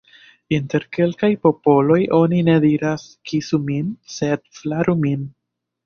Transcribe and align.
Inter 0.57 0.85
kelkaj 0.97 1.29
popoloj 1.43 1.99
oni 2.21 2.41
ne 2.49 2.57
diras: 2.65 3.07
«kisu 3.31 3.63
min», 3.71 3.97
sed 4.19 4.47
«flaru 4.61 5.01
min». 5.07 5.27